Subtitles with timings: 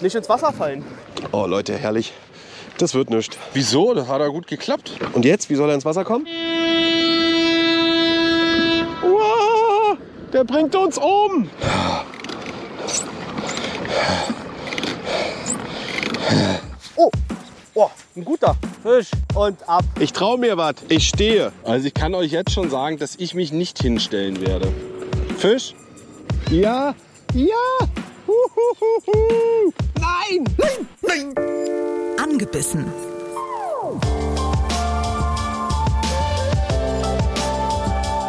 [0.00, 0.84] Nicht ins Wasser fallen.
[1.32, 2.12] Oh Leute, herrlich.
[2.78, 3.36] Das wird nichts.
[3.52, 3.92] Wieso?
[3.92, 4.92] Das hat ja gut geklappt.
[5.12, 6.26] Und jetzt, wie soll er ins Wasser kommen?
[9.02, 9.98] Uah,
[10.32, 11.50] der bringt uns um.
[16.96, 17.10] Oh,
[17.74, 19.10] oh, ein guter Fisch.
[19.34, 19.84] Und ab.
[19.98, 20.76] Ich trau mir was.
[20.88, 21.52] Ich stehe.
[21.64, 24.72] Also ich kann euch jetzt schon sagen, dass ich mich nicht hinstellen werde.
[25.36, 25.74] Fisch?
[26.50, 26.94] Ja,
[27.34, 27.54] ja.
[28.26, 29.72] Huhuhuhu.
[30.10, 31.34] Nein, nein, nein.
[32.18, 32.84] Angebissen.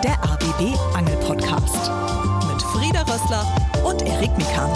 [0.04, 1.92] Der ABB Angel Podcast
[2.52, 3.46] mit Frieda Rössler
[3.84, 4.70] und Erik Mikan.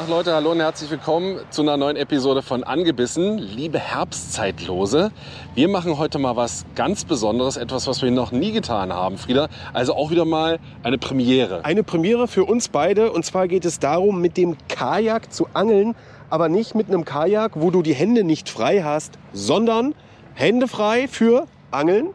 [0.00, 5.12] Tag Leute, hallo und herzlich willkommen zu einer neuen Episode von Angebissen, liebe Herbstzeitlose.
[5.54, 9.48] Wir machen heute mal was ganz Besonderes, etwas, was wir noch nie getan haben, Frieda.
[9.74, 11.66] Also auch wieder mal eine Premiere.
[11.66, 13.12] Eine Premiere für uns beide.
[13.12, 15.94] Und zwar geht es darum, mit dem Kajak zu angeln.
[16.30, 19.94] Aber nicht mit einem Kajak, wo du die Hände nicht frei hast, sondern
[20.32, 22.08] Hände frei für Angeln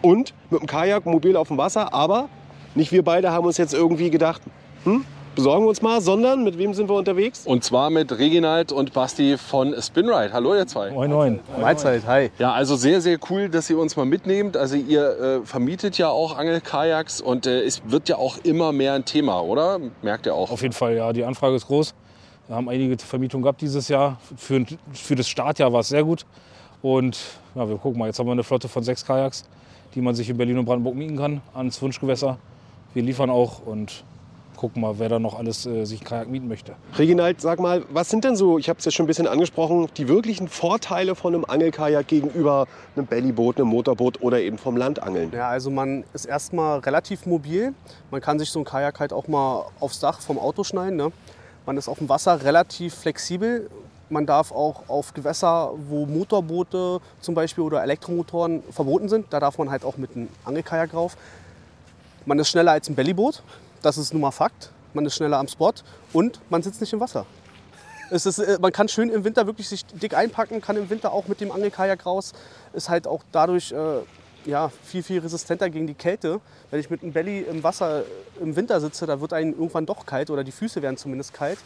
[0.00, 1.92] und mit dem Kajak mobil auf dem Wasser.
[1.92, 2.30] Aber
[2.74, 4.40] nicht wir beide haben uns jetzt irgendwie gedacht,
[4.84, 5.04] hm,
[5.36, 7.42] besorgen wir uns mal, sondern mit wem sind wir unterwegs?
[7.46, 10.32] Und zwar mit Reginald und Basti von Spinride.
[10.32, 10.90] Hallo ihr zwei.
[10.90, 11.40] Moin, moin.
[11.60, 12.30] Mahlzeit, hi.
[12.38, 14.56] Ja, also sehr, sehr cool, dass ihr uns mal mitnehmt.
[14.56, 18.94] Also ihr äh, vermietet ja auch Angelkajaks und äh, es wird ja auch immer mehr
[18.94, 19.78] ein Thema, oder?
[20.02, 20.50] Merkt ihr auch?
[20.50, 21.12] Auf jeden Fall, ja.
[21.12, 21.94] Die Anfrage ist groß.
[22.48, 24.18] Wir haben einige Vermietungen gehabt dieses Jahr.
[24.36, 24.64] Für,
[24.94, 26.24] für das Startjahr war es sehr gut.
[26.80, 27.18] Und
[27.54, 29.44] ja, wir gucken mal, jetzt haben wir eine Flotte von sechs Kajaks,
[29.94, 32.38] die man sich in Berlin und Brandenburg mieten kann, ans Wunschgewässer.
[32.94, 34.02] Wir liefern auch und
[34.56, 36.74] gucken mal, wer da noch alles äh, sich einen Kajak mieten möchte.
[36.96, 39.88] Reginald, sag mal, was sind denn so, ich habe es ja schon ein bisschen angesprochen,
[39.96, 45.30] die wirklichen Vorteile von einem Angelkajak gegenüber einem Bellyboot, einem Motorboot oder eben vom Landangeln?
[45.32, 47.74] Ja, also man ist erstmal relativ mobil.
[48.10, 50.96] Man kann sich so ein Kajak halt auch mal aufs Dach vom Auto schneiden.
[50.96, 51.12] Ne?
[51.66, 53.68] Man ist auf dem Wasser relativ flexibel.
[54.08, 59.58] Man darf auch auf Gewässer, wo Motorboote zum Beispiel oder Elektromotoren verboten sind, da darf
[59.58, 61.16] man halt auch mit einem Angelkajak drauf.
[62.24, 63.42] Man ist schneller als ein Bellyboot,
[63.82, 64.72] das ist nun mal Fakt.
[64.94, 65.72] Man ist schneller am Spot
[66.12, 67.26] und man sitzt nicht im Wasser.
[68.10, 71.26] Ist, äh, man kann schön im Winter wirklich sich dick einpacken, kann im Winter auch
[71.28, 72.32] mit dem Angelkajak raus.
[72.72, 74.00] Ist halt auch dadurch äh,
[74.44, 76.40] ja, viel, viel resistenter gegen die Kälte.
[76.70, 78.04] Wenn ich mit einem Belly im Wasser
[78.40, 81.58] im Winter sitze, da wird einem irgendwann doch kalt oder die Füße werden zumindest kalt.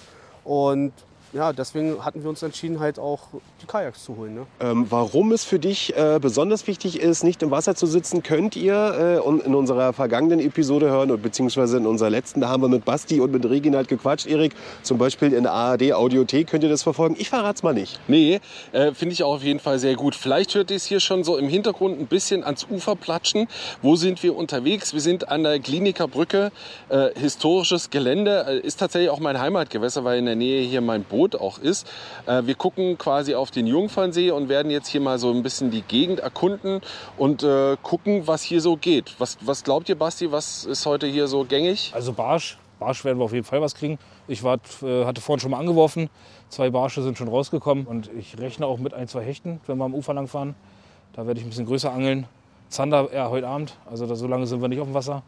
[0.44, 0.92] Und
[1.32, 3.28] ja, deswegen hatten wir uns entschieden, halt auch
[3.62, 4.34] die Kajaks zu holen.
[4.34, 4.46] Ne?
[4.58, 8.56] Ähm, warum es für dich äh, besonders wichtig ist, nicht im Wasser zu sitzen, könnt
[8.56, 12.68] ihr äh, in unserer vergangenen Episode hören, und beziehungsweise in unserer letzten, da haben wir
[12.68, 16.70] mit Basti und mit Reginald gequatscht, Erik, zum Beispiel in der ARD Audiothek, könnt ihr
[16.70, 17.14] das verfolgen?
[17.18, 18.00] Ich verrate es mal nicht.
[18.08, 18.40] Nee,
[18.72, 20.16] äh, finde ich auch auf jeden Fall sehr gut.
[20.16, 23.46] Vielleicht hört ihr es hier schon so im Hintergrund ein bisschen ans Ufer platschen.
[23.82, 24.94] Wo sind wir unterwegs?
[24.94, 26.50] Wir sind an der Kliniker Brücke,
[26.88, 28.46] äh, historisches Gelände.
[28.48, 31.86] Äh, ist tatsächlich auch mein Heimatgewässer, weil in der Nähe hier mein Boot auch ist.
[32.26, 35.70] Äh, wir gucken quasi auf den Jungfernsee und werden jetzt hier mal so ein bisschen
[35.70, 36.80] die Gegend erkunden
[37.16, 39.14] und äh, gucken, was hier so geht.
[39.18, 40.32] Was, was glaubt ihr, Basti?
[40.32, 41.92] Was ist heute hier so gängig?
[41.94, 43.98] Also Barsch, Barsch werden wir auf jeden Fall was kriegen.
[44.26, 46.08] Ich war, äh, hatte vorhin schon mal angeworfen.
[46.48, 49.84] Zwei Barsche sind schon rausgekommen und ich rechne auch mit ein, zwei Hechten, wenn wir
[49.84, 50.54] am Ufer lang fahren.
[51.12, 52.26] Da werde ich ein bisschen größer angeln.
[52.68, 55.22] Zander eher heute Abend, also da, so lange sind wir nicht auf dem Wasser.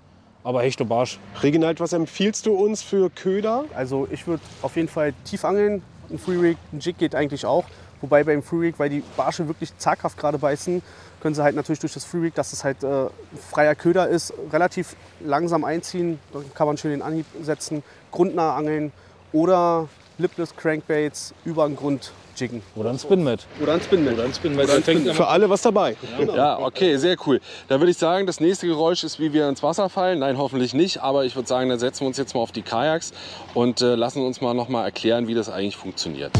[0.45, 1.19] Aber Hecht und Barsch.
[1.41, 3.65] Reginald, was empfiehlst du uns für Köder?
[3.75, 5.83] Also ich würde auf jeden Fall tief angeln.
[6.11, 7.65] Ein Free Rig, ein Jig geht eigentlich auch.
[8.01, 10.83] Wobei beim Free Rig, weil die Barsche wirklich zaghaft gerade beißen,
[11.21, 13.07] können sie halt natürlich durch das Free Rig, dass es halt äh,
[13.51, 16.19] freier Köder ist, relativ langsam einziehen.
[16.33, 18.93] Da kann man schön den Anhieb setzen, grundnah angeln
[19.33, 19.89] oder
[20.19, 22.63] Lipless Crankbaits über den Grund jiggen.
[22.77, 23.47] Oder ein Spinmet.
[23.61, 24.15] Oder ein Spinnet.
[24.15, 24.69] Oder ein Spinmet.
[24.69, 25.97] Der fängt Für alle was dabei.
[26.35, 27.41] Ja, okay, sehr cool.
[27.69, 30.21] Da würde ich sagen, das nächste Geräusch ist, wie wir ins Wasser fallen.
[30.21, 31.03] Nein, hoffentlich nicht.
[31.03, 33.13] Aber ich würde sagen, dann setzen wir uns jetzt mal auf die Kajaks
[33.55, 36.33] und äh, lassen uns mal noch mal erklären, wie das eigentlich funktioniert.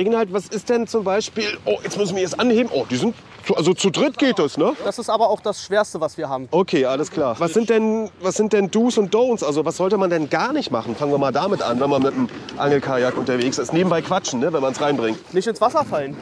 [0.00, 2.70] Reginald, was ist denn zum Beispiel, oh, jetzt müssen wir jetzt anheben.
[2.72, 3.14] Oh, die sind,
[3.46, 4.72] zu, also zu dritt geht das, ne?
[4.82, 6.48] Das ist aber auch das Schwerste, was wir haben.
[6.52, 7.36] Okay, alles klar.
[7.38, 9.44] Was sind denn, was sind denn Do's und Don'ts?
[9.44, 10.96] Also was sollte man denn gar nicht machen?
[10.96, 13.74] Fangen wir mal damit an, wenn man mit einem Angelkajak unterwegs ist.
[13.74, 15.34] Nebenbei quatschen, ne, wenn man es reinbringt.
[15.34, 16.16] Nicht ins Wasser fallen.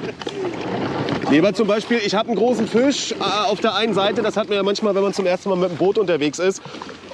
[1.30, 4.22] Leber zum Beispiel, ich habe einen großen Fisch äh, auf der einen Seite.
[4.22, 6.60] Das hat man ja manchmal, wenn man zum ersten Mal mit dem Boot unterwegs ist.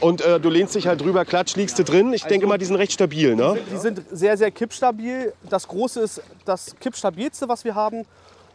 [0.01, 2.13] Und äh, du lehnst dich halt drüber, klatsch, liegst du drin.
[2.13, 3.59] Ich denke mal, die sind recht stabil, ne?
[3.73, 5.33] Die sind sehr, sehr kippstabil.
[5.49, 8.05] Das Große ist das kippstabilste, was wir haben.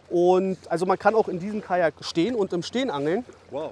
[0.09, 3.25] Und also man kann auch in diesem Kajak stehen und im Stehen angeln.
[3.49, 3.71] Wow.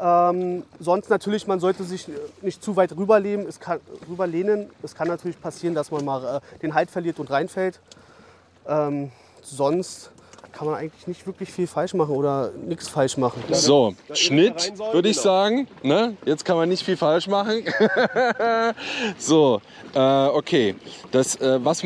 [0.00, 2.06] Ähm, sonst natürlich, man sollte sich
[2.40, 3.46] nicht zu weit rüberlehnen.
[3.46, 4.70] Es kann, rüberlehnen.
[4.82, 7.80] Es kann natürlich passieren, dass man mal äh, den Halt verliert und reinfällt.
[8.66, 9.10] Ähm,
[9.42, 10.10] sonst
[10.52, 13.42] kann man eigentlich nicht wirklich viel falsch machen oder nichts falsch machen.
[13.50, 15.24] So, Schnitt würde ich genau.
[15.24, 15.68] sagen.
[15.82, 16.16] Ne?
[16.24, 17.62] Jetzt kann man nicht viel falsch machen.
[19.18, 19.60] so,
[19.94, 20.74] äh, okay.
[21.10, 21.82] Das, äh, was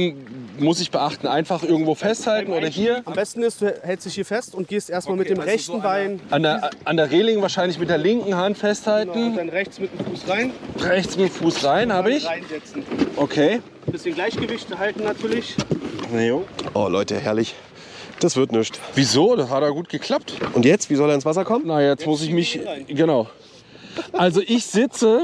[0.58, 1.26] muss ich beachten?
[1.26, 3.02] Einfach irgendwo festhalten oder hier?
[3.04, 5.72] Am besten ist, du hältst dich hier fest und gehst erstmal mit dem also rechten
[5.72, 9.36] so Bein An der, an der Reling wahrscheinlich mit der linken Hand genau, und festhalten.
[9.36, 10.52] dann rechts mit dem Fuß rein.
[10.78, 12.26] Rechts mit dem Fuß rein, habe ich.
[12.26, 12.84] Reinsetzen.
[13.16, 13.60] Okay.
[13.86, 15.56] Ein bisschen Gleichgewicht halten natürlich.
[16.74, 17.54] Oh Leute, herrlich.
[18.20, 18.78] Das wird nichts.
[18.94, 19.36] Wieso?
[19.36, 20.34] Das hat ja gut geklappt.
[20.54, 21.64] Und jetzt, wie soll er ins Wasser kommen?
[21.66, 22.60] Na, jetzt muss ich mich.
[22.88, 23.28] Genau.
[24.12, 25.20] Also ich sitze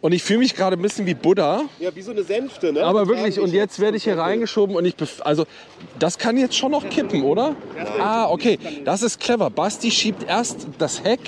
[0.00, 1.62] und ich fühle mich gerade ein bisschen wie Buddha.
[1.80, 2.82] Ja, wie so eine Sänfte, ne?
[2.82, 4.94] Aber wirklich, und jetzt werde ich hier reingeschoben und ich.
[4.94, 5.44] bef- Also,
[5.98, 7.54] das kann jetzt schon noch kippen, oder?
[8.00, 8.58] Ah, okay.
[8.86, 9.50] Das ist clever.
[9.50, 11.20] Basti schiebt erst das Heck,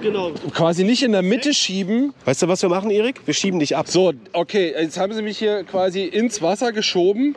[0.00, 0.30] Genau.
[0.54, 2.14] quasi nicht in der Mitte schieben.
[2.24, 3.20] Weißt du, was wir machen, Erik?
[3.26, 3.88] Wir schieben dich ab.
[3.88, 7.34] So, okay, jetzt haben sie mich hier quasi ins Wasser geschoben.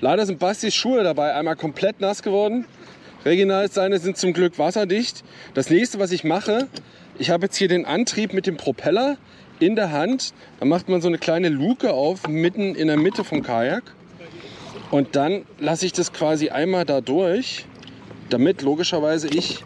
[0.00, 2.66] Leider sind Bastis Schuhe dabei einmal komplett nass geworden.
[3.24, 5.24] Regional seine sind zum Glück wasserdicht.
[5.54, 6.68] Das nächste, was ich mache,
[7.18, 9.16] ich habe jetzt hier den Antrieb mit dem Propeller
[9.58, 10.34] in der Hand.
[10.60, 13.94] Da macht man so eine kleine Luke auf, mitten in der Mitte vom Kajak.
[14.90, 17.64] Und dann lasse ich das quasi einmal da durch,
[18.28, 19.64] damit logischerweise ich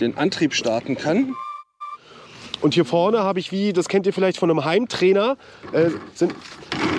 [0.00, 1.34] den Antrieb starten kann.
[2.60, 5.36] Und hier vorne habe ich, wie, das kennt ihr vielleicht von einem Heimtrainer,
[5.72, 6.34] äh, sind,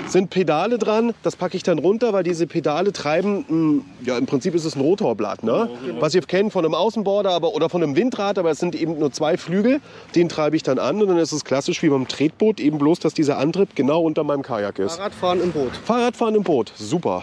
[0.07, 1.13] sind Pedale dran.
[1.23, 4.75] Das packe ich dann runter, weil diese Pedale treiben, mh, ja im Prinzip ist es
[4.75, 5.69] ein Rotorblatt, ne?
[5.99, 8.99] Was ihr kennt von einem Außenborder aber, oder von einem Windrad, aber es sind eben
[8.99, 9.81] nur zwei Flügel.
[10.15, 12.99] Den treibe ich dann an und dann ist es klassisch wie beim Tretboot, eben bloß,
[12.99, 14.95] dass dieser Antrieb genau unter meinem Kajak ist.
[14.95, 15.71] Fahrradfahren im Boot.
[15.83, 17.21] Fahrradfahren im Boot, super.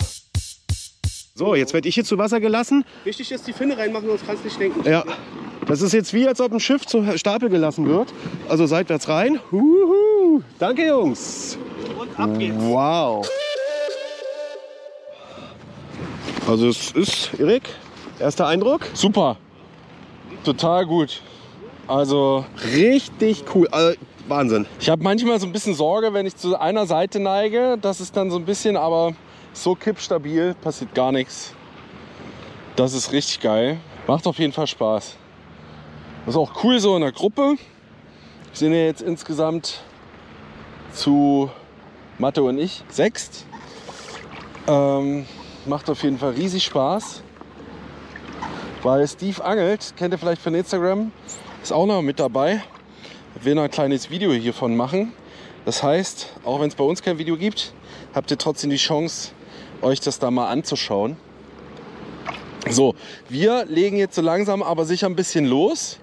[1.39, 2.83] So, jetzt werde ich hier zu Wasser gelassen.
[3.05, 4.89] Wichtig ist, die Finne reinmachen, sonst kannst du nicht denken.
[4.89, 5.05] Ja,
[5.67, 8.09] das ist jetzt wie, als ob ein Schiff zum Stapel gelassen wird.
[8.49, 9.39] Also seitwärts rein.
[9.53, 10.41] Huhu.
[10.59, 11.59] Danke, Jungs.
[12.01, 12.55] Und ab geht's.
[12.59, 13.29] Wow.
[16.49, 17.69] Also es ist, Erik,
[18.19, 18.87] erster Eindruck?
[18.95, 19.37] Super.
[20.43, 21.21] Total gut.
[21.87, 23.69] Also Richtig cool.
[23.73, 24.65] Also, Wahnsinn.
[24.81, 27.77] Ich habe manchmal so ein bisschen Sorge, wenn ich zu einer Seite neige.
[27.79, 29.13] Das ist dann so ein bisschen, aber
[29.63, 31.55] so kippstabil, passiert gar nichts.
[32.77, 33.79] Das ist richtig geil.
[34.07, 35.17] Macht auf jeden Fall Spaß.
[36.25, 37.57] Das ist auch cool so in der Gruppe.
[37.57, 37.59] Wir
[38.53, 39.83] sind ja jetzt insgesamt
[40.93, 41.51] zu
[42.19, 43.47] Mathe und ich sechst.
[44.67, 45.27] Ähm,
[45.67, 47.23] macht auf jeden Fall riesig Spaß.
[48.83, 51.13] Weil Steve angelt, kennt ihr vielleicht von Instagram,
[51.63, 52.63] ist auch noch mit dabei
[53.47, 55.13] will noch ein kleines Video hiervon machen.
[55.65, 57.73] Das heißt, auch wenn es bei uns kein Video gibt,
[58.15, 59.33] habt ihr trotzdem die Chance,
[59.83, 61.17] euch das da mal anzuschauen.
[62.69, 62.95] So,
[63.29, 65.99] wir legen jetzt so langsam aber sicher ein bisschen los.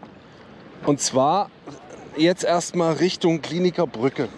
[0.85, 1.49] Und zwar
[2.17, 4.29] jetzt erstmal Richtung Kliniker Brücke.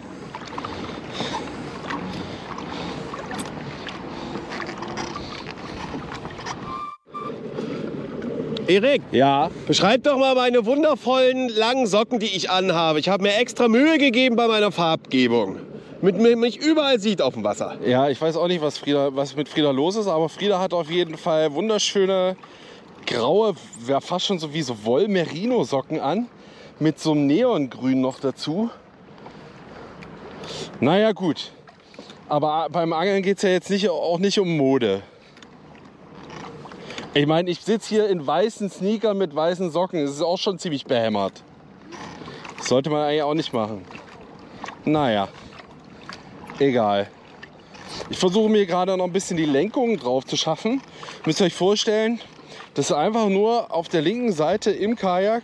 [8.68, 12.98] Erik, Ja, beschreib doch mal meine wundervollen langen Socken, die ich anhabe.
[12.98, 15.60] Ich habe mir extra Mühe gegeben bei meiner Farbgebung.
[16.06, 17.78] Mit mir mich überall sieht auf dem Wasser.
[17.84, 20.72] Ja, ich weiß auch nicht, was, Frieda, was mit Frieda los ist, aber Frieda hat
[20.72, 22.36] auf jeden Fall wunderschöne
[23.06, 23.54] graue,
[23.88, 26.28] ja fast schon so wie so Woll-Merino-Socken an.
[26.78, 28.70] Mit so einem Neongrün noch dazu.
[30.78, 31.50] Naja, gut.
[32.28, 35.02] Aber beim Angeln geht es ja jetzt nicht, auch nicht um Mode.
[37.14, 40.02] Ich meine, ich sitze hier in weißen Sneakern mit weißen Socken.
[40.02, 41.42] Das ist auch schon ziemlich behämmert.
[42.60, 43.84] Sollte man eigentlich auch nicht machen.
[44.84, 45.26] Naja.
[46.58, 47.08] Egal.
[48.08, 50.80] Ich versuche mir gerade noch ein bisschen die Lenkung drauf zu schaffen.
[51.26, 52.20] Müsst ihr euch vorstellen,
[52.74, 55.42] das ist einfach nur auf der linken Seite im Kajak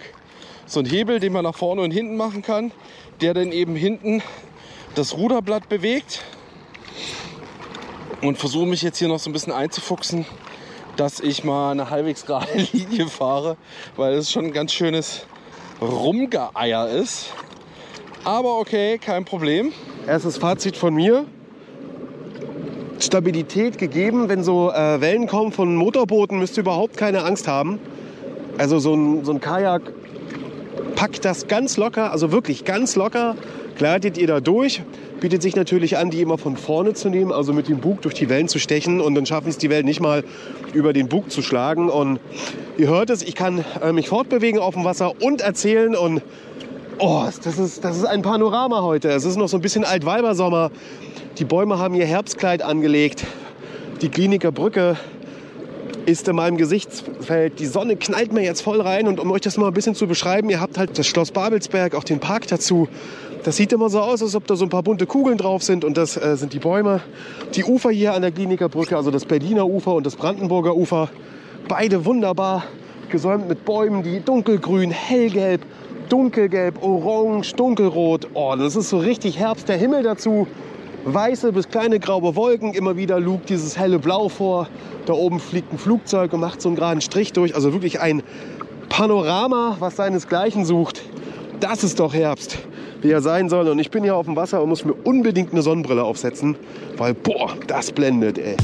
[0.64, 2.73] so ein Hebel, den man nach vorne und hinten machen kann,
[3.21, 4.23] der dann eben hinten
[4.95, 6.23] das Ruderblatt bewegt.
[8.23, 10.25] Und versuche mich jetzt hier noch so ein bisschen einzufuchsen,
[10.97, 13.57] dass ich mal eine halbwegs gerade Linie fahre,
[13.97, 15.26] weil es schon ein ganz schönes
[15.81, 17.33] Rumgeeier ist.
[18.25, 19.73] Aber okay, kein Problem.
[20.06, 21.26] Erstes Fazit von mir.
[22.99, 24.28] Stabilität gegeben.
[24.28, 27.78] Wenn so äh, Wellen kommen von Motorbooten, müsst ihr überhaupt keine Angst haben.
[28.59, 29.82] Also so ein, so ein Kajak
[30.97, 33.37] packt das ganz locker, also wirklich ganz locker.
[33.76, 34.82] Gleitet ihr da durch.
[35.21, 38.14] Bietet sich natürlich an, die immer von vorne zu nehmen, also mit dem Bug durch
[38.14, 39.00] die Wellen zu stechen.
[39.00, 40.25] Und dann schaffen es die Wellen nicht mal
[40.73, 41.88] über den Bug zu schlagen.
[41.88, 42.18] Und
[42.76, 45.94] ihr hört es, ich kann äh, mich fortbewegen auf dem Wasser und erzählen.
[45.94, 46.23] Und
[47.04, 49.09] Oh, das ist, das ist ein Panorama heute.
[49.09, 50.71] Es ist noch so ein bisschen Altweibersommer.
[51.37, 53.26] Die Bäume haben ihr Herbstkleid angelegt.
[54.02, 54.97] Die Kliniker Brücke
[56.06, 57.59] ist in meinem Gesichtsfeld.
[57.59, 60.06] Die Sonne knallt mir jetzt voll rein und um euch das mal ein bisschen zu
[60.06, 62.87] beschreiben, ihr habt halt das Schloss Babelsberg, auch den Park dazu.
[63.42, 65.85] Das sieht immer so aus, als ob da so ein paar bunte Kugeln drauf sind
[65.85, 67.00] und das äh, sind die Bäume.
[67.56, 71.09] Die Ufer hier an der Kliniker Brücke, also das Berliner Ufer und das Brandenburger Ufer,
[71.66, 72.62] beide wunderbar
[73.09, 75.66] gesäumt mit Bäumen, die dunkelgrün, hellgelb,
[76.09, 78.28] dunkelgelb, orange, dunkelrot.
[78.35, 79.68] Oh, das ist so richtig Herbst.
[79.68, 80.47] Der Himmel dazu,
[81.04, 82.75] weiße bis kleine graue Wolken.
[82.75, 84.68] Immer wieder lugt dieses helle Blau vor.
[85.06, 87.54] Da oben fliegt ein Flugzeug und macht so einen geraden Strich durch.
[87.54, 88.23] Also wirklich ein
[88.88, 91.02] Panorama, was seinesgleichen sucht.
[91.61, 92.59] Das ist doch Herbst,
[93.00, 93.68] wie er sein soll.
[93.68, 96.56] Und ich bin hier auf dem Wasser und muss mir unbedingt eine Sonnenbrille aufsetzen,
[96.97, 98.56] weil, boah, das blendet, ey.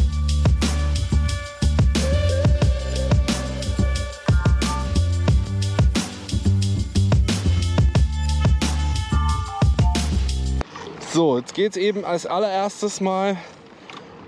[11.19, 13.37] So, jetzt geht es eben als allererstes mal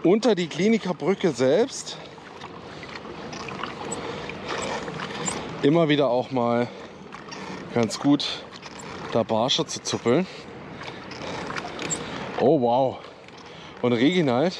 [0.02, 1.96] unter die Kliniker Brücke selbst.
[5.62, 6.66] Immer wieder auch mal
[7.74, 8.26] ganz gut
[9.12, 10.26] da Barsche zu zuppeln.
[12.40, 12.98] Oh wow.
[13.82, 14.58] Und Reginald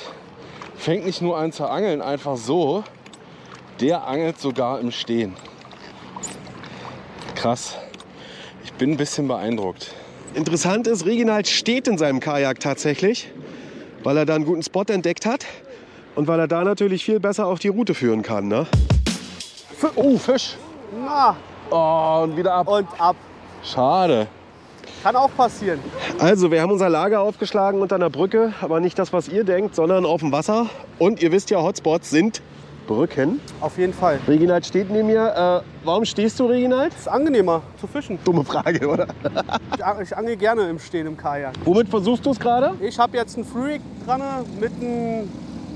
[0.76, 2.84] fängt nicht nur an zu angeln, einfach so.
[3.80, 5.34] Der angelt sogar im Stehen.
[7.34, 7.76] Krass.
[8.62, 9.96] Ich bin ein bisschen beeindruckt.
[10.34, 13.30] Interessant ist, Reginald steht in seinem Kajak tatsächlich,
[14.04, 15.44] weil er da einen guten Spot entdeckt hat
[16.14, 18.46] und weil er da natürlich viel besser auf die Route führen kann.
[18.46, 18.66] Ne?
[19.72, 20.56] F oh, Fisch.
[21.04, 21.36] Na,
[21.70, 22.68] Oh, und wieder ab.
[22.68, 23.16] und ab.
[23.62, 24.26] Schade.
[25.02, 25.78] Kann auch passieren.
[26.18, 29.74] Also, wir haben unser Lager aufgeschlagen unter einer Brücke, aber nicht das, was ihr denkt,
[29.74, 30.66] sondern auf dem Wasser.
[30.98, 32.42] Und ihr wisst ja, Hotspots sind
[32.90, 33.40] Brücken.
[33.60, 34.18] Auf jeden Fall.
[34.26, 35.62] Reginald steht neben mir.
[35.62, 36.92] Äh, warum stehst du, Reginald?
[36.92, 38.18] Ist angenehmer zu fischen.
[38.24, 39.06] Dumme Frage, oder?
[39.76, 41.54] Ich Ich angel gerne im Stehen im Kajak.
[41.64, 42.72] Womit versuchst du es gerade?
[42.80, 44.20] Ich habe jetzt einen Freak dran
[44.58, 45.28] mit einem,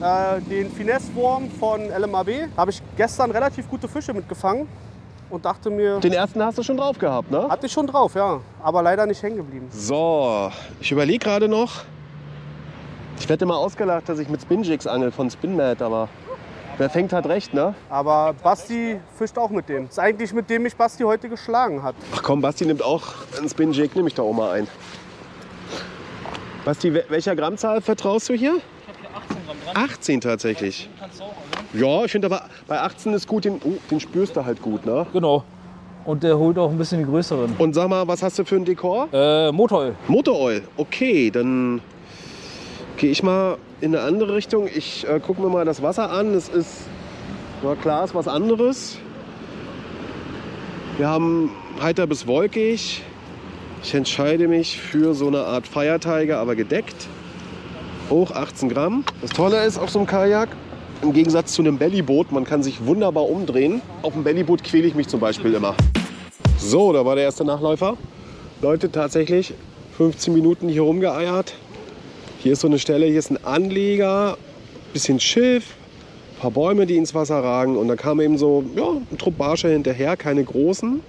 [0.02, 2.49] äh, den Finesse-Wurm von LMAB.
[2.56, 4.66] Habe ich gestern relativ gute Fische mitgefangen
[5.30, 7.47] und dachte mir, Den ersten hast du schon drauf gehabt, ne?
[7.49, 8.40] hatte ich schon drauf, ja.
[8.61, 9.68] Aber leider nicht hängen geblieben.
[9.71, 11.85] So, ich überlege gerade noch.
[13.21, 16.09] Ich werde immer ausgelacht, dass ich mit Spinjigs angel von Spinmat, aber
[16.78, 17.75] wer fängt hat recht, ne?
[17.90, 19.87] Aber Basti fischt auch mit dem.
[19.87, 21.95] Ist eigentlich mit dem mich Basti heute geschlagen hat.
[22.14, 23.02] Ach komm, Basti nimmt auch
[23.38, 24.66] einen Spinjig, nehme ich da auch mal ein.
[26.64, 28.57] Basti, wel- welcher Grammzahl vertraust du hier?
[28.57, 29.85] Ich habe hier 18 Gramm dran.
[29.85, 30.88] 18 tatsächlich.
[30.99, 31.35] Kannst du auch,
[31.75, 34.87] Ja, ich finde aber bei 18 ist gut, den, oh, den spürst du halt gut,
[34.87, 35.07] ne?
[35.12, 35.45] Genau.
[36.07, 37.54] Und der holt auch ein bisschen die größeren.
[37.59, 39.09] Und sag mal, was hast du für ein Dekor?
[39.12, 39.95] Äh, Motoröl.
[40.07, 40.62] Motoroil.
[40.76, 41.81] Okay, dann
[42.97, 44.69] gehe ich mal in eine andere Richtung.
[44.75, 46.35] Ich äh, gucke mir mal das Wasser an.
[46.35, 46.83] Es ist,
[47.63, 48.99] na klar, ist was anderes.
[50.97, 51.51] Wir haben
[51.83, 53.03] heiter bis wolkig.
[53.83, 57.09] Ich entscheide mich für so eine Art Feiertiger, aber gedeckt.
[58.11, 59.05] Hoch 18 Gramm.
[59.21, 60.49] Das Tolle ist auf so einem Kajak,
[61.03, 63.83] im Gegensatz zu einem Bellyboot, man kann sich wunderbar umdrehen.
[64.01, 65.75] Auf dem Bellyboot quäle ich mich zum Beispiel immer.
[66.57, 67.99] So, da war der erste Nachläufer.
[68.63, 69.53] Leute, tatsächlich
[69.99, 71.55] 15 Minuten hier rumgeeiert.
[72.45, 74.37] Hier ist so eine Stelle, hier ist ein Anleger,
[74.93, 75.77] bisschen Schilf,
[76.39, 77.79] paar Bäume, die ins Wasser ragen.
[77.79, 81.01] Und da kam eben so ja, ein Trupp Barsche hinterher, keine großen.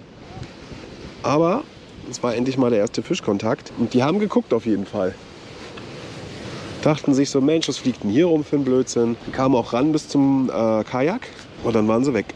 [1.23, 1.63] Aber
[2.09, 3.73] es war endlich mal der erste Fischkontakt.
[3.77, 5.13] Und die haben geguckt auf jeden Fall.
[6.83, 9.17] Dachten sich so, Mensch, was fliegt denn hier rum für ein Blödsinn?
[9.27, 11.27] Die kamen auch ran bis zum äh, Kajak
[11.65, 12.27] und dann waren sie weg.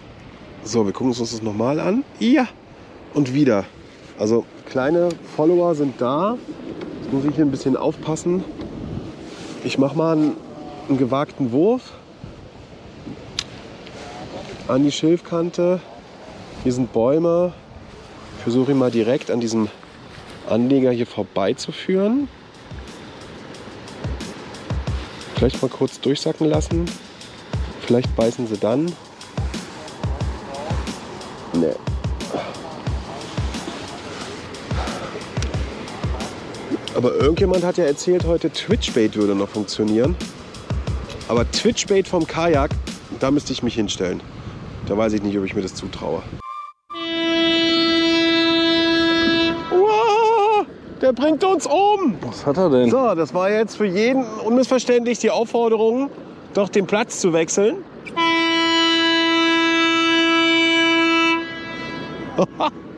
[0.66, 2.04] So, wir gucken uns das nochmal an.
[2.20, 2.50] Ja,
[3.14, 3.64] und wieder.
[4.18, 6.38] Also kleine Follower sind da.
[7.02, 8.44] Jetzt muss ich hier ein bisschen aufpassen.
[9.64, 10.38] Ich mache mal einen,
[10.88, 11.92] einen gewagten Wurf
[14.68, 15.82] an die Schilfkante.
[16.64, 17.54] Hier sind Bäume.
[18.38, 19.68] Ich versuche ihn mal direkt an diesem
[20.50, 22.30] Anleger hier vorbeizuführen.
[25.36, 26.86] Vielleicht mal kurz durchsacken lassen.
[27.82, 28.86] Vielleicht beißen sie dann.
[31.54, 31.89] Nee.
[37.00, 40.18] Aber irgendjemand hat ja erzählt, heute Twitchbait würde noch funktionieren.
[41.30, 42.72] Aber Twitchbait vom Kajak,
[43.22, 44.20] da müsste ich mich hinstellen.
[44.86, 46.22] Da weiß ich nicht, ob ich mir das zutraue.
[49.72, 50.66] Uah,
[51.02, 52.18] der bringt uns um!
[52.20, 52.90] Was hat er denn?
[52.90, 56.10] So, das war jetzt für jeden unmissverständlich die Aufforderung,
[56.54, 57.78] doch den Platz zu wechseln.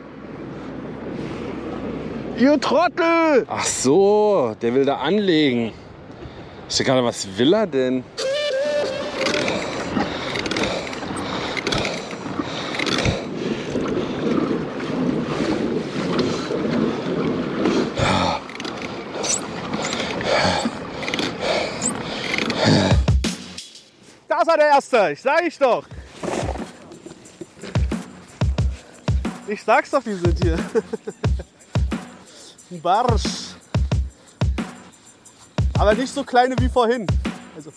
[2.38, 3.46] Ihr Trottel!
[3.48, 5.72] Ach so, der will da anlegen.
[6.68, 8.02] Ich denke gerade, was will er denn?
[24.28, 25.84] Das war der erste, ich sage ich doch.
[29.46, 30.58] Ich sag's doch, die sind hier.
[32.72, 33.54] Ein Barsch.
[35.78, 37.06] Aber nicht so kleine wie vorhin.
[37.54, 37.70] Also.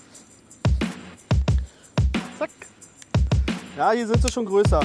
[2.39, 2.49] Zack.
[3.75, 4.79] Ja, hier sind sie schon größer.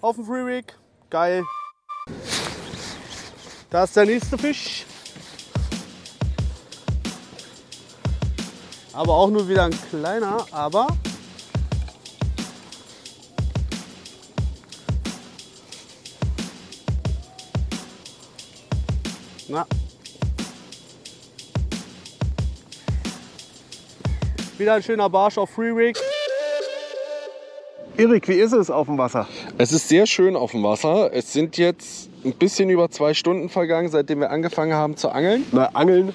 [0.00, 0.74] Auf dem Free Rig.
[1.10, 1.44] Geil.
[3.68, 4.86] Da ist der nächste Fisch.
[8.94, 10.86] Aber auch nur wieder ein kleiner, aber
[19.54, 19.64] Na.
[24.58, 25.96] Wieder ein schöner Barsch auf Free Rig.
[27.96, 29.28] Erik, wie ist es auf dem Wasser?
[29.56, 31.12] Es ist sehr schön auf dem Wasser.
[31.12, 35.44] Es sind jetzt ein bisschen über zwei Stunden vergangen, seitdem wir angefangen haben zu angeln.
[35.52, 36.12] Na, Angeln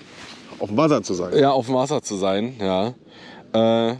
[0.60, 1.38] auf dem Wasser zu sein.
[1.38, 2.94] Ja, auf dem Wasser zu sein, ja.
[3.54, 3.96] Äh,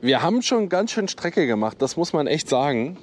[0.00, 2.98] wir haben schon ganz schön Strecke gemacht, das muss man echt sagen.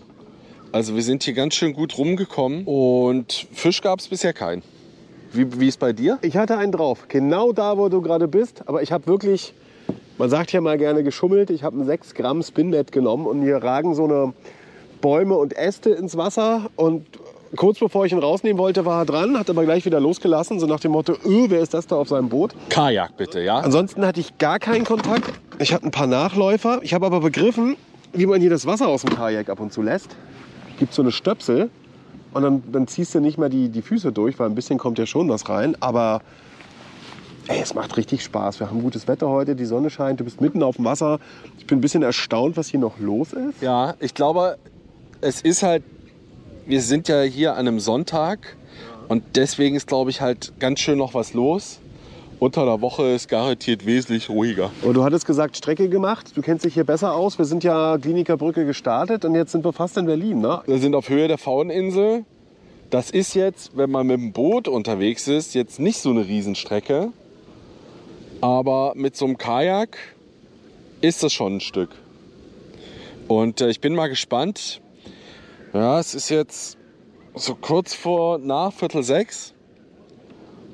[0.72, 4.64] Also wir sind hier ganz schön gut rumgekommen und Fisch gab es bisher keinen.
[5.34, 6.18] Wie, wie ist bei dir?
[6.22, 8.64] Ich hatte einen drauf, genau da, wo du gerade bist.
[8.66, 9.54] Aber ich habe wirklich,
[10.18, 11.50] man sagt ja mal gerne geschummelt.
[11.50, 14.34] Ich habe ein 6 Gramm Spinnet genommen und hier ragen so eine
[15.02, 16.70] Bäume und Äste ins Wasser.
[16.76, 17.06] Und
[17.56, 20.66] kurz bevor ich ihn rausnehmen wollte, war er dran, hat aber gleich wieder losgelassen, so
[20.66, 22.56] nach dem Motto, öh, wer ist das da auf seinem Boot?
[22.70, 23.60] Kajak bitte, ja?
[23.60, 25.32] Ansonsten hatte ich gar keinen Kontakt.
[25.60, 26.80] Ich hatte ein paar Nachläufer.
[26.84, 27.76] Ich habe aber begriffen,
[28.14, 30.16] wie man hier das Wasser aus dem Kajak ab und zu lässt.
[30.80, 31.70] Gibt so eine Stöpsel
[32.38, 35.00] und dann, dann ziehst du nicht mehr die, die Füße durch, weil ein bisschen kommt
[35.00, 35.76] ja schon was rein.
[35.80, 36.22] Aber
[37.48, 38.60] ey, es macht richtig Spaß.
[38.60, 41.20] Wir haben gutes Wetter heute, die Sonne scheint, du bist mitten auf dem Wasser.
[41.58, 43.62] Ich bin ein bisschen erstaunt, was hier noch los ist.
[43.62, 44.58] Ja, ich glaube,
[45.20, 45.84] es ist halt,
[46.68, 48.56] wir sind ja hier an einem Sonntag
[49.08, 51.80] und deswegen ist, glaube ich, halt ganz schön noch was los.
[52.40, 54.70] Unter der Woche ist garantiert wesentlich ruhiger.
[54.84, 56.38] Und du hattest gesagt, Strecke gemacht.
[56.38, 57.40] Du kennst dich hier besser aus.
[57.40, 60.40] Wir sind ja Kliniker Brücke gestartet und jetzt sind wir fast in Berlin.
[60.40, 60.62] Ne?
[60.68, 62.26] Wir sind auf Höhe der Fauninsel.
[62.92, 67.10] Das ist jetzt, wenn man mit dem Boot unterwegs ist, jetzt nicht so eine Riesenstrecke.
[68.40, 69.98] Aber mit so einem Kajak
[71.02, 71.90] ist das schon ein Stück.
[73.28, 74.80] Und äh, ich bin mal gespannt.
[75.74, 76.78] Ja, es ist jetzt
[77.34, 79.56] so kurz vor nach Viertel sechs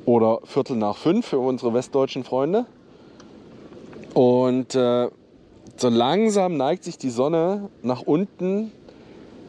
[0.06, 2.66] oder Viertel nach fünf für unsere westdeutschen Freunde.
[4.14, 5.08] Und äh,
[5.78, 8.72] so langsam neigt sich die Sonne nach unten.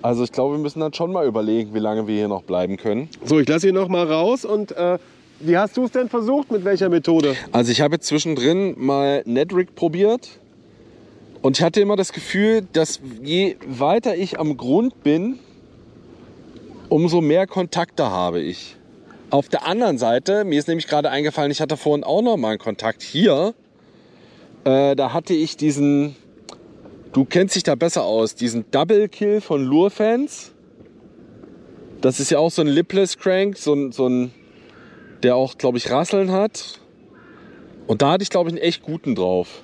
[0.02, 2.76] Also ich glaube, wir müssen dann schon mal überlegen, wie lange wir hier noch bleiben
[2.76, 3.08] können.
[3.24, 4.44] So, ich lasse hier noch mal raus.
[4.44, 4.98] Und äh,
[5.40, 6.50] wie hast du es denn versucht?
[6.50, 7.34] Mit welcher Methode?
[7.52, 10.38] Also ich habe jetzt zwischendrin mal Netrig probiert.
[11.42, 15.38] Und ich hatte immer das Gefühl, dass je weiter ich am Grund bin,
[16.88, 18.76] umso mehr Kontakte habe ich.
[19.30, 22.50] Auf der anderen Seite, mir ist nämlich gerade eingefallen, ich hatte vorhin auch noch mal
[22.50, 23.54] einen Kontakt hier.
[24.64, 26.14] Äh, da hatte ich diesen,
[27.12, 30.52] du kennst dich da besser aus, diesen Double Kill von Lure-Fans.
[32.00, 34.32] Das ist ja auch so ein Lipless Crank, so so ein
[35.24, 36.78] der auch, glaube ich, Rasseln hat.
[37.86, 39.62] Und da hatte ich, glaube ich, einen echt guten drauf.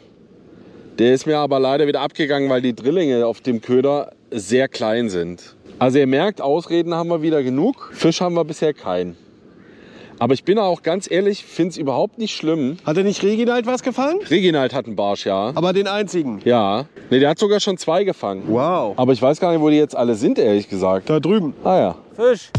[0.98, 5.08] Der ist mir aber leider wieder abgegangen, weil die Drillinge auf dem Köder sehr klein
[5.08, 5.56] sind.
[5.78, 7.90] Also ihr merkt, Ausreden haben wir wieder genug.
[7.92, 9.16] Fisch haben wir bisher keinen.
[10.20, 12.76] Aber ich bin auch ganz ehrlich, finde es überhaupt nicht schlimm.
[12.84, 14.18] Hat dir nicht Reginald was gefallen?
[14.28, 15.52] Reginald hat einen Barsch, ja.
[15.54, 16.42] Aber den einzigen.
[16.44, 16.84] Ja.
[17.08, 18.42] Ne, der hat sogar schon zwei gefangen.
[18.46, 18.92] Wow.
[18.98, 21.08] Aber ich weiß gar nicht, wo die jetzt alle sind, ehrlich gesagt.
[21.08, 21.54] Da drüben.
[21.64, 21.94] Ah ja.
[22.16, 22.50] Fisch.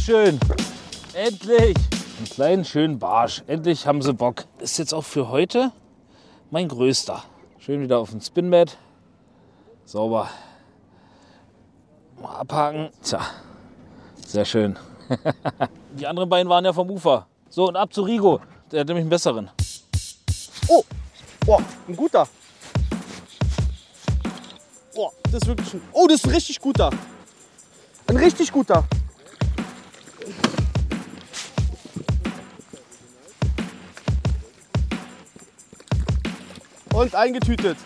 [0.00, 0.40] Schön.
[1.14, 1.76] Endlich.
[2.18, 3.42] Einen kleinen, schönen Barsch.
[3.46, 4.44] Endlich haben sie Bock.
[4.58, 5.72] Ist jetzt auch für heute
[6.50, 7.22] mein größter.
[7.58, 8.76] Schön wieder auf dem Spinbett.
[9.84, 10.28] Sauber.
[12.20, 12.90] Mal abhaken.
[13.02, 13.20] Tja,
[14.26, 14.78] sehr schön.
[15.98, 17.26] Die anderen beiden waren ja vom Ufer.
[17.48, 18.40] So, und ab zu Rigo.
[18.70, 19.50] Der hat nämlich einen besseren.
[20.68, 20.84] Oh,
[21.44, 22.28] boah, ein guter.
[24.94, 25.82] Boah, das ist wirklich ein.
[25.92, 26.90] Oh, das ist ein richtig guter.
[28.06, 28.84] Ein richtig guter.
[37.00, 37.78] Und eingetütet.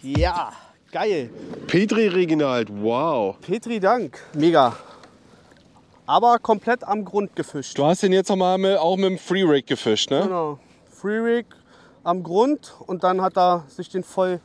[0.00, 0.52] Ja,
[0.92, 1.28] geil.
[1.66, 2.68] Petri Reginald.
[2.70, 3.34] Wow.
[3.40, 4.16] Petri Dank.
[4.32, 4.76] Mega.
[6.06, 7.76] Aber komplett am Grund gefischt.
[7.76, 10.20] Du hast den jetzt nochmal mit, auch mit dem Free Rig gefischt, ne?
[10.22, 10.60] Genau.
[10.88, 11.46] Free Rig
[12.04, 14.38] am Grund und dann hat er sich den voll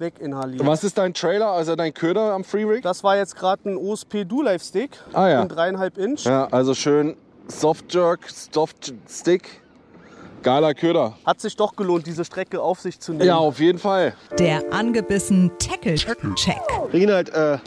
[0.00, 0.66] weginhaliert.
[0.66, 2.82] Was ist dein Trailer, also dein Köder am Free Rig?
[2.82, 4.98] Das war jetzt gerade ein OSP Do-Life Stick.
[5.12, 5.42] Ah, ja.
[5.42, 6.24] Ein dreieinhalb Inch.
[6.24, 7.16] Ja, also schön
[7.46, 9.61] Soft Jerk, Soft Stick.
[10.42, 11.16] Geiler Köder.
[11.24, 13.24] Hat sich doch gelohnt, diese Strecke auf sich zu nehmen.
[13.24, 14.14] Ja, auf jeden Fall.
[14.38, 16.60] Der angebissen Tackle-Check.
[16.92, 17.58] Reginald, äh,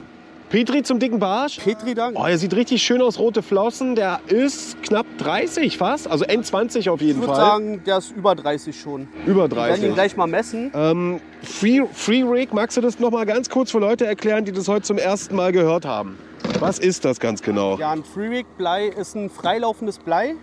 [0.49, 1.57] Petri zum dicken Barsch.
[1.59, 2.17] Petri Dank.
[2.19, 3.95] Oh, er sieht richtig schön aus, rote Flossen.
[3.95, 7.41] Der ist knapp 30 fast, also N20 auf ich jeden würde Fall.
[7.41, 9.07] sagen, der ist über 30 schon.
[9.25, 9.93] Über Wir werden ihn 30.
[9.93, 10.71] gleich mal messen.
[10.75, 14.51] Ähm, Free, Free Rig, magst du das noch mal ganz kurz für Leute erklären, die
[14.51, 16.17] das heute zum ersten Mal gehört haben?
[16.59, 17.77] Was ist das ganz genau?
[17.77, 20.35] Ja, ein Freewig Blei ist ein freilaufendes Blei,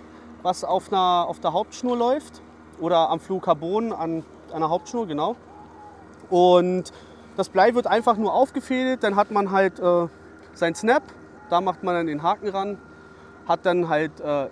[0.43, 2.43] was auf, einer, auf der Hauptschnur läuft
[2.81, 5.37] oder am Fluorcarbon an einer Hauptschnur, genau.
[6.31, 6.93] Und
[7.37, 10.09] das Blei wird einfach nur aufgefädelt, dann hat man halt äh,
[10.55, 11.03] sein Snap,
[11.49, 12.79] da macht man dann den Haken ran,
[13.47, 14.49] hat dann halt, äh,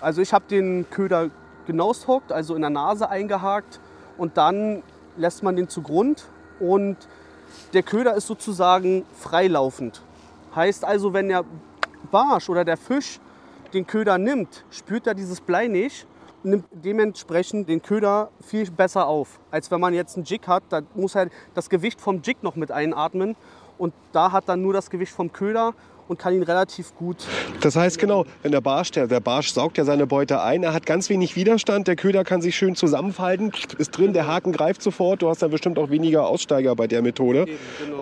[0.00, 1.30] also ich habe den Köder
[1.66, 3.80] genaushockt, also in der Nase eingehakt
[4.16, 4.82] und dann
[5.16, 6.24] lässt man den zu Grund
[6.60, 6.96] und
[7.72, 10.02] der Köder ist sozusagen freilaufend.
[10.54, 11.44] Heißt also, wenn der
[12.10, 13.20] Barsch oder der Fisch
[13.74, 16.06] den Köder nimmt, spürt er dieses Blei nicht
[16.44, 19.40] nimmt dementsprechend den Köder viel besser auf.
[19.50, 22.54] Als wenn man jetzt einen Jig hat, da muss er das Gewicht vom Jig noch
[22.54, 23.34] mit einatmen
[23.78, 25.74] und da hat dann nur das Gewicht vom Köder
[26.08, 27.26] und kann ihn relativ gut
[27.60, 30.72] Das heißt genau, wenn der Barsch, der, der Barsch saugt ja seine Beute ein, er
[30.72, 34.82] hat ganz wenig Widerstand, der Köder kann sich schön zusammenfalten, ist drin, der Haken greift
[34.82, 37.46] sofort, du hast dann bestimmt auch weniger Aussteiger bei der Methode.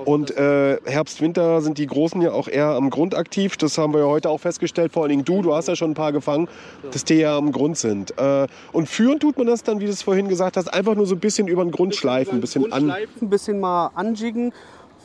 [0.05, 3.93] Und äh, Herbst, Winter sind die Großen ja auch eher am Grund aktiv, das haben
[3.95, 6.13] wir ja heute auch festgestellt, vor allen Dingen du, du hast ja schon ein paar
[6.13, 6.49] gefangen,
[6.91, 8.17] dass die ja am Grund sind.
[8.19, 11.07] Äh, und führen tut man das dann, wie du es vorhin gesagt hast, einfach nur
[11.07, 12.91] so ein bisschen über den Grund schleifen, ein bisschen an...
[12.91, 14.53] ein bisschen mal anjiggen.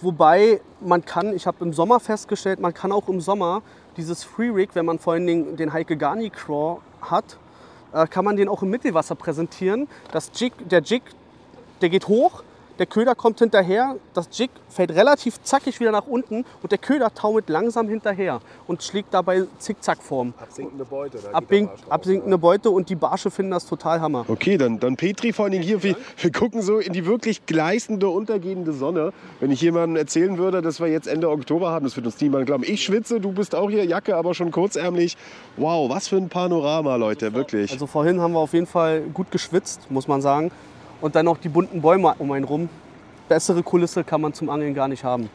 [0.02, 3.64] Wobei man kann, ich habe im Sommer festgestellt, man kann auch im Sommer
[3.98, 7.38] dieses Free Rig, wenn man vor allen Dingen den Heike Garni Craw hat,
[7.94, 9.88] äh, kann man den auch im Mittelwasser präsentieren.
[10.12, 11.02] Das Jig, der Jig,
[11.82, 12.44] der geht hoch,
[12.80, 17.14] der Köder kommt hinterher, das Jig fällt relativ zackig wieder nach unten und der Köder
[17.14, 20.34] taumelt langsam hinterher und schlägt dabei Zickzackform.
[20.38, 21.20] Absinkende Beute.
[21.34, 24.26] Abwink, absinkende Beute und die Barsche finden das total Hammer.
[24.28, 25.82] Okay, dann, dann Petri vor allen Dingen hier.
[25.84, 29.14] Wir, wir gucken so in die wirklich gleißende, untergehende Sonne.
[29.40, 32.46] Wenn ich jemandem erzählen würde, dass wir jetzt Ende Oktober haben, das wird uns niemand
[32.46, 32.64] glauben.
[32.66, 35.18] Ich schwitze, du bist auch hier, Jacke, aber schon kurzärmlich.
[35.56, 37.72] Wow, was für ein Panorama, Leute, wirklich.
[37.72, 40.52] Also vorhin haben wir auf jeden Fall gut geschwitzt, muss man sagen.
[41.02, 42.70] Und dann noch die bunten Bäume um einen rum.
[43.30, 45.30] Bessere Kulisse kann man zum Angeln gar nicht haben.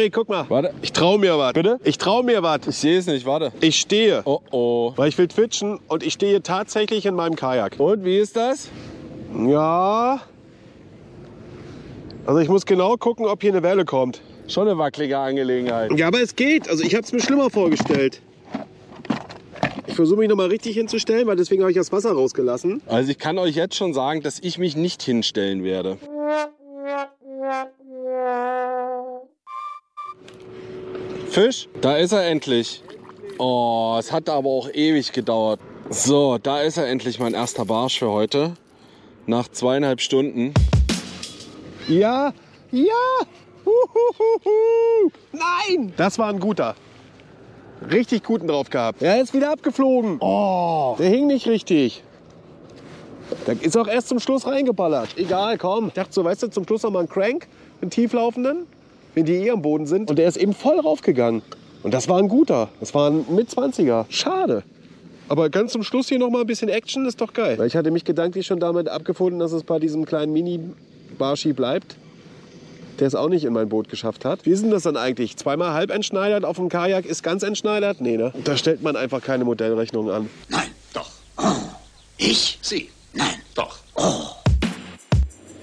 [0.00, 0.46] Erik, guck mal.
[0.48, 0.72] Warte.
[0.80, 1.52] Ich trau mir was.
[1.52, 1.78] Bitte?
[1.84, 2.60] Ich trau mir was.
[2.66, 3.52] Ich sehe es nicht, warte.
[3.60, 4.92] Ich stehe, Oh oh.
[4.96, 7.78] weil ich will twitchen und ich stehe tatsächlich in meinem Kajak.
[7.78, 8.70] Und wie ist das?
[9.46, 10.22] Ja.
[12.24, 14.22] Also ich muss genau gucken, ob hier eine Welle kommt.
[14.48, 15.92] Schon eine wackelige Angelegenheit.
[15.98, 16.70] Ja, aber es geht.
[16.70, 18.22] Also ich habe es mir schlimmer vorgestellt.
[19.86, 22.80] Ich versuche mich noch mal richtig hinzustellen, weil deswegen habe ich das Wasser rausgelassen.
[22.86, 25.98] Also ich kann euch jetzt schon sagen, dass ich mich nicht hinstellen werde.
[31.30, 32.82] Fisch, da ist er endlich.
[33.38, 35.60] Oh, es hat aber auch ewig gedauert.
[35.88, 38.54] So, da ist er endlich, mein erster Barsch für heute.
[39.26, 40.52] Nach zweieinhalb Stunden.
[41.86, 42.32] Ja,
[42.72, 43.26] ja.
[43.64, 45.10] Huhuhuhu.
[45.30, 46.74] Nein, das war ein guter.
[47.88, 49.00] Richtig guten drauf gehabt.
[49.00, 50.16] Er ist wieder abgeflogen.
[50.18, 52.02] Oh, der hing nicht richtig.
[53.46, 55.16] Der ist auch erst zum Schluss reingeballert.
[55.16, 55.88] Egal, komm.
[55.88, 57.46] Ich dachte so, weißt du, zum Schluss noch mal einen Crank,
[57.80, 58.66] einen tieflaufenden,
[59.14, 60.10] wenn die eh am Boden sind.
[60.10, 61.42] Und der ist eben voll raufgegangen.
[61.82, 62.68] Und das war ein guter.
[62.80, 64.06] Das war ein Mit-20er.
[64.08, 64.62] Schade.
[65.28, 67.58] Aber ganz zum Schluss hier noch mal ein bisschen Action, ist doch geil.
[67.58, 71.96] Weil ich hatte mich gedanklich schon damit abgefunden, dass es bei diesem kleinen Mini-Barschi bleibt
[73.00, 74.46] der es auch nicht in mein Boot geschafft hat.
[74.46, 75.36] Wie ist denn das dann eigentlich?
[75.36, 78.00] Zweimal halb entschneidert auf dem Kajak ist ganz entschneidert?
[78.00, 78.32] Nee, ne?
[78.44, 80.28] Da stellt man einfach keine Modellrechnung an.
[80.48, 81.10] Nein, doch.
[81.38, 81.44] Oh.
[82.18, 82.58] Ich?
[82.60, 82.90] Sie?
[83.14, 83.78] Nein, doch.
[83.94, 84.26] Oh.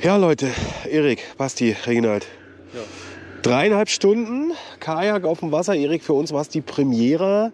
[0.02, 0.48] Ja, Leute,
[0.90, 2.26] Erik, Basti, Reginald.
[3.48, 5.74] Dreieinhalb Stunden Kajak auf dem Wasser.
[5.74, 7.54] Erik, für uns war es die Premiere.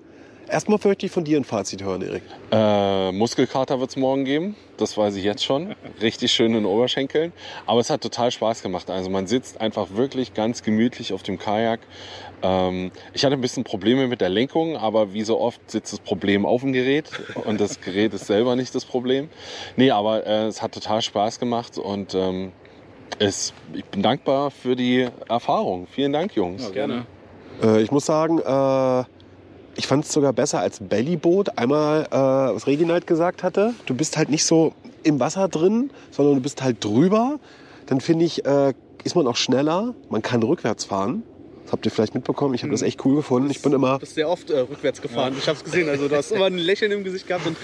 [0.49, 2.23] Erstmal möchte ich von dir ein Fazit hören, Erik.
[2.51, 4.55] Äh, Muskelkater wird es morgen geben.
[4.77, 5.75] Das weiß ich jetzt schon.
[6.01, 7.31] Richtig schön in den Oberschenkeln.
[7.67, 8.89] Aber es hat total Spaß gemacht.
[8.89, 11.81] Also man sitzt einfach wirklich ganz gemütlich auf dem Kajak.
[12.41, 15.99] Ähm, ich hatte ein bisschen Probleme mit der Lenkung, aber wie so oft sitzt das
[15.99, 17.11] Problem auf dem Gerät
[17.45, 19.29] und das Gerät ist selber nicht das Problem.
[19.75, 22.51] Nee, aber äh, es hat total Spaß gemacht und ähm,
[23.19, 25.87] es, ich bin dankbar für die Erfahrung.
[25.91, 26.71] Vielen Dank, Jungs.
[26.71, 27.05] Gerne.
[27.61, 29.03] Äh, ich muss sagen, äh,
[29.75, 31.57] ich fand es sogar besser als Bellyboot.
[31.57, 34.73] Einmal, äh, was Reginald gesagt hatte, du bist halt nicht so
[35.03, 37.39] im Wasser drin, sondern du bist halt drüber.
[37.87, 38.73] Dann finde ich, äh,
[39.03, 41.23] ist man auch schneller, man kann rückwärts fahren.
[41.63, 42.53] Das habt ihr vielleicht mitbekommen.
[42.53, 43.49] Ich habe das echt cool gefunden.
[43.49, 43.93] Ich bin immer.
[43.93, 45.33] Du bist sehr oft äh, rückwärts gefahren.
[45.37, 45.89] Ich habe es gesehen.
[45.89, 47.57] Also du hast immer ein Lächeln im Gesicht gehabt und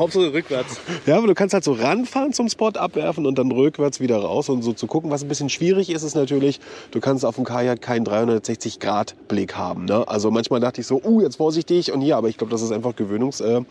[0.00, 0.80] Hauptsache rückwärts.
[1.06, 4.48] Ja, aber du kannst halt so ranfahren zum Spot, abwerfen und dann rückwärts wieder raus
[4.48, 5.10] und so zu gucken.
[5.10, 6.58] Was ein bisschen schwierig ist, ist natürlich,
[6.90, 9.84] du kannst auf dem Kajak keinen 360-Grad-Blick haben.
[9.84, 10.08] Ne?
[10.08, 12.72] Also manchmal dachte ich so, uh, jetzt vorsichtig und hier, aber ich glaube, das ist
[12.72, 13.64] einfach Gewöhnungssache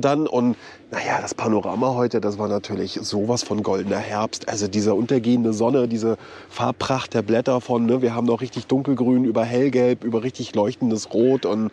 [0.00, 0.26] dann.
[0.26, 0.56] Und
[0.92, 4.48] naja, das Panorama heute, das war natürlich sowas von goldener Herbst.
[4.48, 6.16] Also diese untergehende Sonne, diese
[6.48, 8.02] Farbpracht der Blätter von, ne?
[8.02, 11.70] wir haben noch richtig dunkelgrün über hellgelb, über richtig leuchtendes Rot und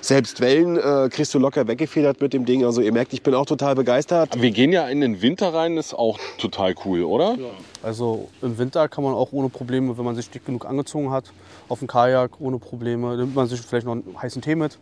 [0.00, 2.64] selbst Wellen äh, kriegst du locker weggefedert mit dem Ding.
[2.64, 4.42] Also ihr merkt, ich bin auch total begeistert.
[4.42, 7.36] Wir gehen ja in den Winter rein, ist auch total cool, oder?
[7.80, 11.32] Also im Winter kann man auch ohne Probleme, wenn man sich dick genug angezogen hat,
[11.68, 14.78] auf dem Kajak ohne Probleme, nimmt man sich vielleicht noch einen heißen Tee mit,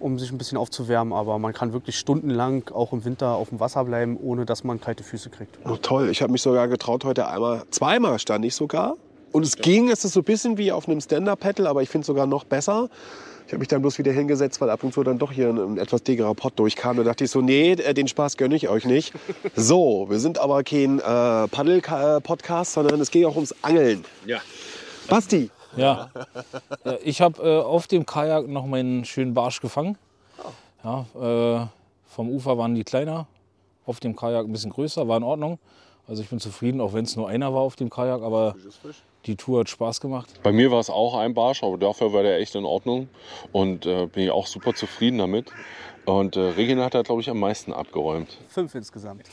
[0.00, 1.12] um sich ein bisschen aufzuwärmen.
[1.12, 4.80] Aber man kann wirklich stundenlang auch im Winter auf dem Wasser bleiben, ohne dass man
[4.80, 5.58] kalte Füße kriegt.
[5.66, 8.96] Oh, toll, ich habe mich sogar getraut heute einmal, zweimal stand ich sogar.
[9.32, 12.02] Und es ging, es ist so ein bisschen wie auf einem Stand-Up-Paddle, aber ich finde
[12.02, 12.88] es sogar noch besser.
[13.46, 15.58] Ich habe mich dann bloß wieder hingesetzt, weil ab und zu dann doch hier ein,
[15.58, 16.96] ein etwas digerer Pott durchkam.
[16.96, 19.12] Da dachte ich so, nee, äh, den Spaß gönne ich euch nicht.
[19.56, 21.02] So, wir sind aber kein äh,
[21.48, 24.04] Paddel-Podcast, sondern es geht auch ums Angeln.
[24.26, 24.38] Ja.
[25.08, 26.10] Basti, Ja.
[26.84, 29.96] ja ich habe äh, auf dem Kajak noch meinen schönen Barsch gefangen.
[30.82, 31.66] Ja, äh,
[32.06, 33.26] vom Ufer waren die kleiner,
[33.86, 35.58] auf dem Kajak ein bisschen größer, war in Ordnung.
[36.08, 38.54] Also ich bin zufrieden, auch wenn es nur einer war auf dem Kajak, aber
[39.26, 40.28] die Tour hat Spaß gemacht.
[40.42, 43.08] Bei mir war es auch ein Barsch, aber dafür war der echt in Ordnung.
[43.52, 45.50] Und äh, bin ich auch super zufrieden damit.
[46.04, 48.36] Und äh, Regina hat da, glaube ich, am meisten abgeräumt.
[48.48, 49.26] Fünf insgesamt.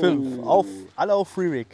[0.00, 0.46] Fünf.
[0.46, 1.66] Auf, alle auf Free Rig.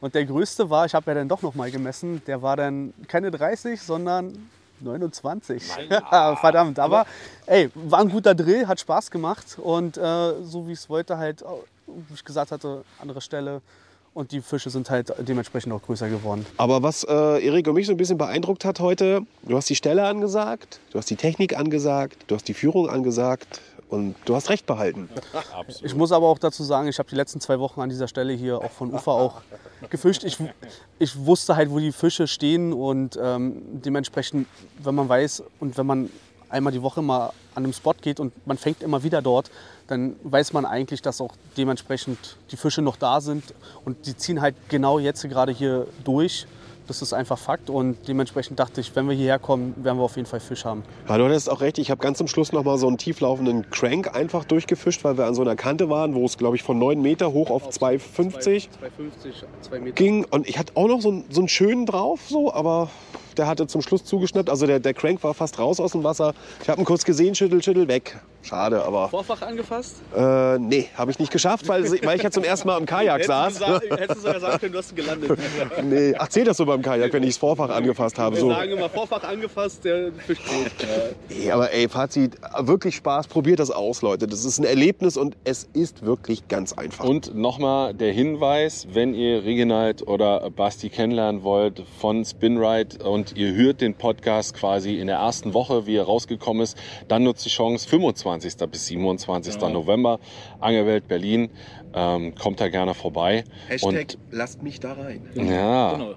[0.00, 2.92] Und der größte war, ich habe ja dann doch noch mal gemessen, der war dann
[3.08, 4.48] keine 30, sondern
[4.80, 5.62] 29.
[6.40, 7.04] Verdammt, aber
[7.46, 11.18] ey, war ein guter Drill, hat Spaß gemacht und äh, so wie ich es wollte
[11.18, 11.44] halt,
[11.86, 13.60] wie ich gesagt hatte, andere Stelle
[14.18, 16.44] und die Fische sind halt dementsprechend auch größer geworden.
[16.56, 19.76] aber was äh, Erik und mich so ein bisschen beeindruckt hat heute, du hast die
[19.76, 24.50] Stelle angesagt, du hast die Technik angesagt, du hast die Führung angesagt und du hast
[24.50, 25.08] recht behalten.
[25.82, 28.32] Ich muss aber auch dazu sagen, ich habe die letzten zwei Wochen an dieser Stelle
[28.32, 29.42] hier auch von Ufer auch
[29.90, 30.24] gefischt.
[30.24, 30.38] Ich,
[30.98, 34.48] ich wusste halt, wo die Fische stehen und ähm, dementsprechend,
[34.82, 36.10] wenn man weiß und wenn man
[36.48, 39.50] einmal die Woche mal an einem Spot geht und man fängt immer wieder dort,
[39.88, 43.42] dann weiß man eigentlich, dass auch dementsprechend die Fische noch da sind
[43.84, 46.46] und die ziehen halt genau jetzt gerade hier durch.
[46.86, 50.16] Das ist einfach Fakt und dementsprechend dachte ich, wenn wir hierher kommen, werden wir auf
[50.16, 50.84] jeden Fall Fisch haben.
[51.06, 53.68] Ja, du hattest auch recht, ich habe ganz zum Schluss noch mal so einen tieflaufenden
[53.68, 56.78] Crank einfach durchgefischt, weil wir an so einer Kante waren, wo es, glaube ich, von
[56.78, 58.68] 9 Meter hoch auf 2,50 2,50,
[59.60, 59.92] 2 Meter.
[59.96, 60.24] ging.
[60.30, 62.88] Und ich hatte auch noch so, einen- so einen schönen drauf, so, aber
[63.38, 64.50] der hatte zum Schluss zugeschnappt.
[64.50, 66.34] Also der, der Crank war fast raus aus dem Wasser.
[66.62, 68.16] Ich habe ihn kurz gesehen, schüttel, schüttel, weg.
[68.42, 69.96] Schade, aber Vorfach angefasst?
[70.16, 73.24] äh, nee, habe ich nicht geschafft, weil, weil ich ja zum ersten Mal im Kajak
[73.24, 73.60] saß.
[73.60, 75.38] Hättest du sogar sagen können, du hast gelandet.
[75.82, 78.36] Nee, ach, zählt das so beim Kajak, wenn ich das Vorfach angefasst habe?
[78.36, 78.48] Wir So.
[78.50, 80.88] sagen immer Vorfach angefasst, der Fisch tot.
[81.28, 84.26] Nee, aber ey, Fazit, wirklich Spaß, probiert das aus, Leute.
[84.26, 87.04] Das ist ein Erlebnis und es ist wirklich ganz einfach.
[87.04, 93.52] Und nochmal der Hinweis, wenn ihr Reginald oder Basti kennenlernen wollt von Spinride und ihr
[93.54, 96.76] hört den Podcast quasi in der ersten Woche, wie er rausgekommen ist,
[97.08, 98.54] dann nutzt die Chance 25.
[98.70, 99.56] bis 27.
[99.60, 100.18] November,
[100.60, 101.50] Angelwelt Berlin.
[101.94, 103.44] Ähm, kommt da gerne vorbei.
[103.68, 105.22] Hashtag lasst mich da rein.
[105.34, 106.14] Und, ja, Genau.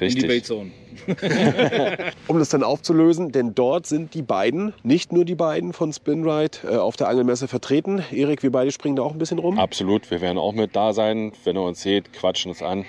[0.00, 0.44] richtig.
[0.44, 0.70] Zone.
[2.28, 6.58] Um das dann aufzulösen, denn dort sind die beiden, nicht nur die beiden von Spinride,
[6.64, 8.02] äh, auf der Angelmesse vertreten.
[8.12, 9.58] Erik, wir beide springen da auch ein bisschen rum.
[9.58, 11.32] Absolut, wir werden auch mit da sein.
[11.44, 12.84] Wenn ihr uns seht, quatschen uns an.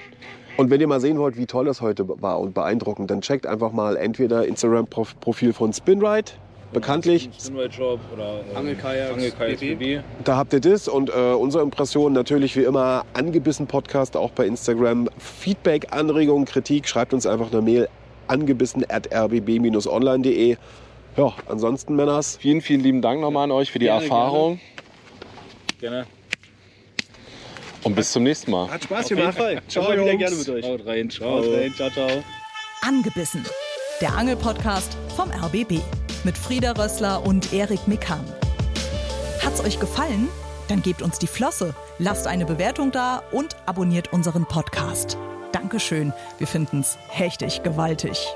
[0.57, 3.45] Und wenn ihr mal sehen wollt, wie toll das heute war und beeindruckend, dann checkt
[3.45, 6.31] einfach mal entweder Instagram-Profil von Spinride,
[6.71, 7.29] bekanntlich.
[7.37, 9.99] Spinride Shop oder ähm, Angelkajaks, Angelkajaks BB.
[10.23, 14.45] Da habt ihr das und äh, unsere Impression natürlich wie immer angebissen Podcast auch bei
[14.45, 15.09] Instagram.
[15.17, 17.89] Feedback, Anregungen, Kritik, schreibt uns einfach eine Mail
[18.27, 20.57] angebissen at rbb-online.de.
[21.17, 24.59] Ja, ansonsten Männers, Vielen, vielen lieben Dank nochmal an euch für die Gerne, Erfahrung
[25.79, 26.05] Gerne.
[27.85, 28.69] Und bis zum nächsten Mal.
[28.69, 29.61] hat Spaß Auf jeden Fall.
[29.67, 30.65] Ciao, Immer wieder gerne mit euch.
[30.65, 31.09] Haut rein.
[31.09, 31.37] Ciao.
[31.37, 31.73] Haut rein.
[31.75, 32.23] Ciao, ciao.
[32.81, 33.45] Angebissen.
[34.01, 35.79] Der Angelpodcast vom RBB
[36.23, 38.25] mit Frieda Rössler und Erik Mikan.
[39.43, 40.27] Hat's euch gefallen?
[40.67, 45.15] Dann gebt uns die Flosse, lasst eine Bewertung da und abonniert unseren Podcast.
[45.51, 48.35] Dankeschön, wir finden's hechtig gewaltig.